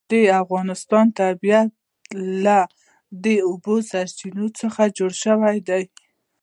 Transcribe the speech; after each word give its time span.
د 0.11 0.13
افغانستان 0.43 1.05
طبیعت 1.21 1.69
له 2.45 2.59
د 3.23 3.25
اوبو 3.47 3.75
سرچینې 3.89 4.47
څخه 4.59 4.81
جوړ 4.97 5.11
شوی 5.23 5.57
دی. 5.69 5.83